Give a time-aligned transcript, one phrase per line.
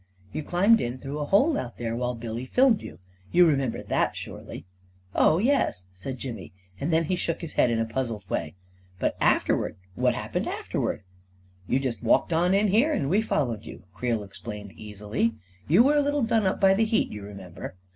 [0.33, 2.97] "You climbed in through a hole out here, while Billy filmed you—
[3.31, 4.65] you remember that, surely
[5.11, 8.27] 1" 44 Oh, yes," said Jimmy, and then he shook his head in a puzzled
[8.27, 8.55] way."
[8.99, 11.03] But afterwards— what happened afterwards?"
[11.67, 15.35] 44 You just walked on in here and we followed you," Creel explained, easily."
[15.69, 17.75] You were a little done up by the heat, you remember.